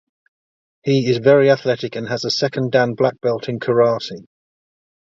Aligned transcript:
He 0.81 1.07
is 1.11 1.19
very 1.19 1.51
athletic 1.51 1.95
and 1.95 2.07
has 2.07 2.25
a 2.25 2.31
second 2.31 2.71
dan 2.71 2.95
black 2.95 3.21
belt 3.21 3.47
in 3.47 3.59
karate. 3.59 4.25